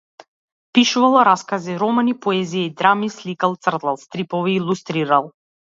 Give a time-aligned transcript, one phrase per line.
[0.77, 5.35] Пишувал раскази, романи, поезија и драми, сликал, цртал стрипови, илустрирал.